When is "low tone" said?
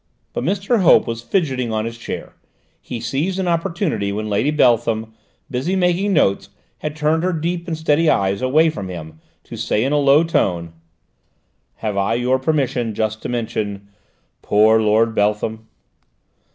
9.99-10.73